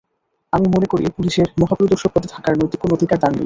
[0.53, 3.39] আমি মনে করি, পুলিশের মহাপরিদর্শক পদে থাকার নৈতিক কোনো অধিকার তাঁর নেই।